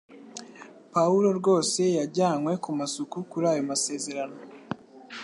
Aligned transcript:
Pawulo 0.93 1.29
rwose 1.39 1.81
yajyanywe 1.97 2.53
kumasuku 2.63 3.17
kuri 3.29 3.45
ayo 3.51 3.63
masezerano 3.69 4.37